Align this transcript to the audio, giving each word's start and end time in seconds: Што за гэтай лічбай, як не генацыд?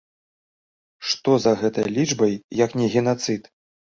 Што 1.09 1.35
за 1.43 1.53
гэтай 1.61 1.87
лічбай, 1.97 2.33
як 2.65 2.75
не 2.79 2.87
генацыд? 2.95 3.41